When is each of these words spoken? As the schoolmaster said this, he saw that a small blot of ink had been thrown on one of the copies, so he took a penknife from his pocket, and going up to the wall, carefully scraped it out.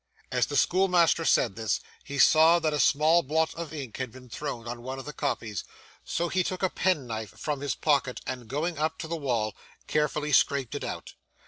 As 0.31 0.47
the 0.47 0.57
schoolmaster 0.57 1.23
said 1.25 1.55
this, 1.55 1.79
he 2.03 2.17
saw 2.17 2.57
that 2.57 2.73
a 2.73 2.79
small 2.79 3.21
blot 3.21 3.53
of 3.53 3.71
ink 3.71 3.97
had 3.97 4.11
been 4.11 4.29
thrown 4.31 4.67
on 4.67 4.81
one 4.81 4.97
of 4.97 5.05
the 5.05 5.13
copies, 5.13 5.63
so 6.03 6.27
he 6.27 6.43
took 6.43 6.63
a 6.63 6.71
penknife 6.71 7.37
from 7.37 7.61
his 7.61 7.75
pocket, 7.75 8.19
and 8.25 8.47
going 8.47 8.79
up 8.79 8.97
to 8.97 9.07
the 9.07 9.15
wall, 9.15 9.55
carefully 9.85 10.31
scraped 10.31 10.73
it 10.73 10.83
out. 10.83 11.13